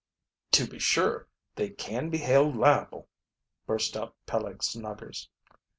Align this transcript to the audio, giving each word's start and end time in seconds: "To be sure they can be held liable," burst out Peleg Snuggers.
"To 0.53 0.65
be 0.67 0.79
sure 0.79 1.27
they 1.57 1.69
can 1.69 2.09
be 2.09 2.17
held 2.17 2.55
liable," 2.55 3.07
burst 3.67 3.95
out 3.95 4.15
Peleg 4.25 4.63
Snuggers. 4.63 5.29